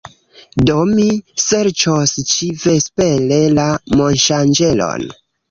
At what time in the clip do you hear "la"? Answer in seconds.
3.59-3.69